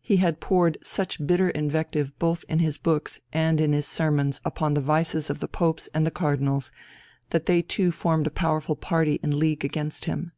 He 0.00 0.18
had 0.18 0.38
poured 0.38 0.78
such 0.84 1.26
bitter 1.26 1.50
invective 1.50 2.16
both 2.20 2.44
in 2.48 2.60
his 2.60 2.78
books 2.78 3.20
and 3.32 3.60
in 3.60 3.72
his 3.72 3.88
sermons 3.88 4.40
upon 4.44 4.74
the 4.74 4.80
vices 4.80 5.30
of 5.30 5.40
the 5.40 5.48
Popes 5.48 5.88
and 5.92 6.06
the 6.06 6.12
Cardinals, 6.12 6.70
that 7.30 7.46
they 7.46 7.60
too 7.60 7.90
formed 7.90 8.28
a 8.28 8.30
powerful 8.30 8.76
party 8.76 9.18
in 9.20 9.36
league 9.36 9.64
against 9.64 10.04
him. 10.04 10.30